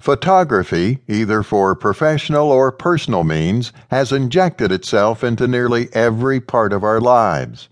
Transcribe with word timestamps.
Photography, 0.00 1.00
either 1.08 1.42
for 1.42 1.74
professional 1.74 2.50
or 2.50 2.72
personal 2.72 3.22
means, 3.22 3.70
has 3.90 4.12
injected 4.12 4.72
itself 4.72 5.22
into 5.22 5.46
nearly 5.46 5.90
every 5.92 6.40
part 6.40 6.72
of 6.72 6.82
our 6.82 7.02
lives. 7.02 7.68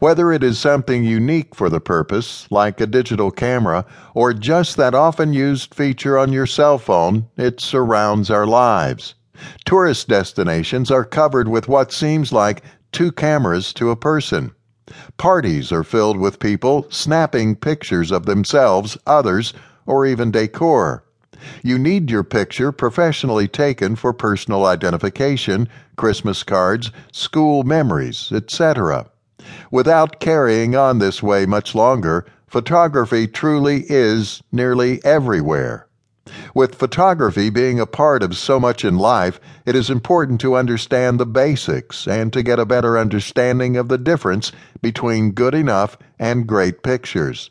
Whether 0.00 0.32
it 0.32 0.42
is 0.42 0.58
something 0.58 1.04
unique 1.04 1.54
for 1.54 1.70
the 1.70 1.78
purpose, 1.78 2.48
like 2.50 2.80
a 2.80 2.86
digital 2.86 3.30
camera, 3.30 3.86
or 4.12 4.32
just 4.32 4.76
that 4.76 4.92
often 4.92 5.32
used 5.32 5.72
feature 5.72 6.18
on 6.18 6.32
your 6.32 6.46
cell 6.46 6.78
phone, 6.78 7.28
it 7.36 7.60
surrounds 7.60 8.28
our 8.28 8.44
lives. 8.44 9.14
Tourist 9.64 10.08
destinations 10.08 10.90
are 10.90 11.04
covered 11.04 11.46
with 11.46 11.68
what 11.68 11.92
seems 11.92 12.32
like 12.32 12.64
two 12.90 13.12
cameras 13.12 13.72
to 13.74 13.90
a 13.90 13.96
person. 13.96 14.50
Parties 15.16 15.70
are 15.70 15.84
filled 15.84 16.18
with 16.18 16.40
people 16.40 16.88
snapping 16.90 17.54
pictures 17.54 18.10
of 18.10 18.26
themselves, 18.26 18.98
others, 19.06 19.54
or 19.86 20.04
even 20.04 20.32
decor. 20.32 21.04
You 21.62 21.78
need 21.78 22.10
your 22.10 22.24
picture 22.24 22.72
professionally 22.72 23.48
taken 23.48 23.96
for 23.96 24.12
personal 24.12 24.66
identification, 24.66 25.68
Christmas 25.96 26.42
cards, 26.42 26.90
school 27.12 27.62
memories, 27.62 28.30
etc. 28.32 29.10
Without 29.70 30.20
carrying 30.20 30.74
on 30.74 30.98
this 30.98 31.22
way 31.22 31.46
much 31.46 31.74
longer, 31.74 32.26
photography 32.46 33.26
truly 33.26 33.84
is 33.88 34.42
nearly 34.50 35.04
everywhere. 35.04 35.86
With 36.54 36.74
photography 36.74 37.48
being 37.50 37.80
a 37.80 37.86
part 37.86 38.22
of 38.22 38.36
so 38.36 38.60
much 38.60 38.84
in 38.84 38.98
life, 38.98 39.40
it 39.64 39.74
is 39.74 39.88
important 39.88 40.40
to 40.42 40.56
understand 40.56 41.18
the 41.18 41.26
basics 41.26 42.06
and 42.06 42.32
to 42.32 42.42
get 42.42 42.58
a 42.58 42.66
better 42.66 42.98
understanding 42.98 43.76
of 43.76 43.88
the 43.88 43.98
difference 43.98 44.52
between 44.82 45.32
good 45.32 45.54
enough 45.54 45.96
and 46.18 46.46
great 46.46 46.82
pictures. 46.82 47.50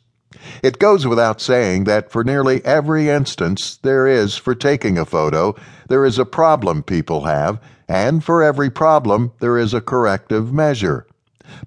It 0.61 0.77
goes 0.77 1.07
without 1.07 1.39
saying 1.39 1.85
that 1.85 2.11
for 2.11 2.21
nearly 2.21 2.63
every 2.65 3.09
instance 3.09 3.79
there 3.81 4.05
is 4.05 4.35
for 4.35 4.53
taking 4.53 4.97
a 4.97 5.05
photo, 5.05 5.55
there 5.87 6.03
is 6.03 6.19
a 6.19 6.25
problem 6.25 6.83
people 6.83 7.23
have, 7.23 7.61
and 7.87 8.21
for 8.21 8.43
every 8.43 8.69
problem 8.69 9.31
there 9.39 9.57
is 9.57 9.73
a 9.73 9.79
corrective 9.79 10.51
measure. 10.51 11.07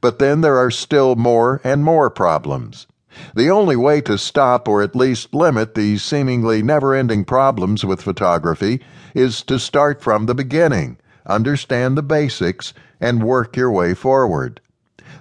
But 0.03 0.19
then 0.19 0.43
there 0.43 0.59
are 0.59 0.71
still 0.71 1.17
more 1.17 1.63
and 1.65 1.83
more 1.83 2.11
problems. 2.11 2.87
The 3.35 3.49
only 3.49 3.77
way 3.77 4.03
to 4.03 4.19
stop 4.19 4.69
or 4.69 4.83
at 4.83 4.95
least 4.95 5.35
limit 5.35 5.75
these 5.75 6.03
seemingly 6.03 6.63
never 6.63 6.95
ending 6.95 7.25
problems 7.25 7.83
with 7.83 8.03
photography 8.03 8.83
is 9.15 9.43
to 9.45 9.59
start 9.59 10.03
from 10.03 10.27
the 10.27 10.35
beginning, 10.35 10.99
understand 11.25 11.97
the 11.97 12.03
basics, 12.03 12.75
and 13.01 13.25
work 13.25 13.57
your 13.57 13.71
way 13.71 13.95
forward. 13.95 14.61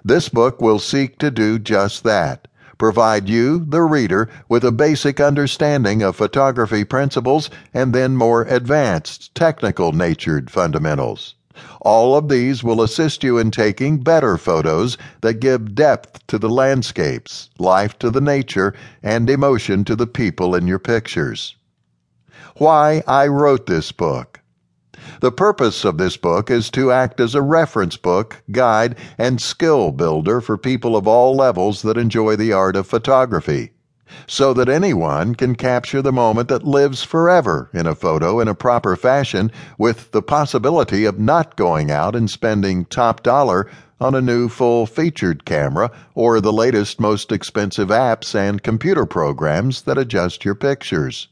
This 0.03 0.28
book 0.28 0.61
will 0.61 0.80
seek 0.80 1.17
to 1.19 1.31
do 1.31 1.58
just 1.58 2.03
that 2.03 2.48
provide 2.80 3.30
you, 3.30 3.63
the 3.63 3.83
reader, 3.83 4.27
with 4.47 4.63
a 4.63 4.72
basic 4.72 5.19
understanding 5.19 6.02
of 6.02 6.16
photography 6.16 6.83
principles 6.83 7.52
and 7.72 7.94
then 7.94 8.17
more 8.17 8.41
advanced, 8.44 9.35
technical 9.35 9.91
natured 9.91 10.49
fundamentals. 10.49 11.35
All 11.81 12.16
of 12.16 12.30
these 12.30 12.63
will 12.63 12.81
assist 12.81 13.23
you 13.23 13.38
in 13.38 13.52
taking 13.52 14.00
better 14.00 14.38
photos 14.38 14.97
that 15.22 15.41
give 15.41 15.75
depth 15.75 16.25
to 16.27 16.39
the 16.39 16.50
landscapes, 16.50 17.50
life 17.59 18.00
to 18.00 18.09
the 18.09 18.22
nature, 18.22 18.73
and 19.03 19.30
emotion 19.30 19.83
to 19.83 19.95
the 19.95 20.07
people 20.07 20.55
in 20.55 20.66
your 20.66 20.80
pictures. 20.80 21.55
Why 22.55 23.03
I 23.07 23.27
wrote 23.27 23.66
this 23.66 23.91
book. 23.91 24.38
The 25.22 25.31
purpose 25.31 25.86
of 25.86 25.97
this 25.97 26.17
book 26.17 26.52
is 26.52 26.69
to 26.72 26.92
act 26.92 27.19
as 27.19 27.36
a 27.36 27.42
reference 27.42 27.97
book, 27.97 28.42
guide, 28.52 28.95
and 29.17 29.41
skill 29.41 29.91
builder 29.91 30.41
for 30.41 30.58
people 30.58 30.95
of 30.95 31.08
all 31.08 31.36
levels 31.36 31.81
that 31.83 31.97
enjoy 31.97 32.36
the 32.36 32.53
art 32.53 32.75
of 32.75 32.88
photography, 32.88 33.72
so 34.28 34.53
that 34.53 34.69
anyone 34.69 35.36
can 35.36 35.56
capture 35.56 36.02
the 36.02 36.11
moment 36.11 36.50
that 36.50 36.66
lives 36.66 37.03
forever 37.03 37.69
in 37.73 37.88
a 37.88 37.95
photo 37.95 38.39
in 38.39 38.47
a 38.47 38.56
proper 38.56 38.95
fashion 38.95 39.52
with 39.78 40.11
the 40.11 40.22
possibility 40.22 41.06
of 41.06 41.19
not 41.19 41.56
going 41.56 41.91
out 41.91 42.16
and 42.16 42.30
spending 42.30 42.86
top 42.86 43.23
dollar 43.23 43.69
on 44.02 44.16
a 44.16 44.22
new 44.22 44.47
full 44.47 44.85
featured 44.85 45.46
camera 45.46 45.91
or 46.16 46.40
the 46.40 46.53
latest 46.53 47.00
most 47.00 47.31
expensive 47.31 47.90
apps 47.90 48.34
and 48.34 48.63
computer 48.63 49.06
programs 49.06 49.81
that 49.84 49.97
adjust 49.97 50.46
your 50.46 50.56
pictures. 50.56 51.28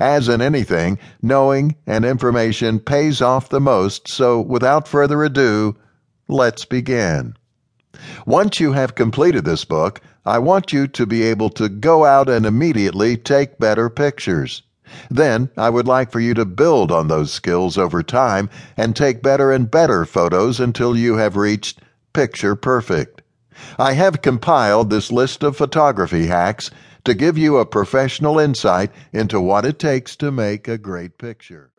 As 0.00 0.28
in 0.28 0.40
anything, 0.40 0.98
knowing 1.20 1.76
and 1.86 2.04
information 2.04 2.80
pays 2.80 3.20
off 3.20 3.48
the 3.48 3.60
most, 3.60 4.08
so 4.08 4.40
without 4.40 4.88
further 4.88 5.22
ado, 5.22 5.76
let's 6.28 6.64
begin. 6.64 7.34
Once 8.26 8.60
you 8.60 8.72
have 8.72 8.94
completed 8.94 9.44
this 9.44 9.64
book, 9.64 10.00
I 10.24 10.38
want 10.38 10.72
you 10.72 10.86
to 10.88 11.06
be 11.06 11.22
able 11.22 11.50
to 11.50 11.68
go 11.68 12.04
out 12.04 12.28
and 12.28 12.46
immediately 12.46 13.16
take 13.16 13.58
better 13.58 13.90
pictures. 13.90 14.62
Then 15.10 15.50
I 15.56 15.68
would 15.68 15.86
like 15.86 16.10
for 16.10 16.20
you 16.20 16.32
to 16.34 16.44
build 16.44 16.90
on 16.90 17.08
those 17.08 17.32
skills 17.32 17.76
over 17.76 18.02
time 18.02 18.48
and 18.76 18.96
take 18.96 19.22
better 19.22 19.52
and 19.52 19.70
better 19.70 20.04
photos 20.04 20.60
until 20.60 20.96
you 20.96 21.16
have 21.16 21.36
reached 21.36 21.80
picture 22.12 22.56
perfect. 22.56 23.22
I 23.78 23.92
have 23.92 24.22
compiled 24.22 24.88
this 24.88 25.10
list 25.10 25.42
of 25.42 25.56
photography 25.56 26.26
hacks 26.26 26.70
to 27.04 27.14
give 27.14 27.38
you 27.38 27.58
a 27.58 27.66
professional 27.66 28.38
insight 28.38 28.90
into 29.12 29.40
what 29.40 29.64
it 29.64 29.78
takes 29.78 30.16
to 30.16 30.30
make 30.30 30.68
a 30.68 30.78
great 30.78 31.18
picture. 31.18 31.70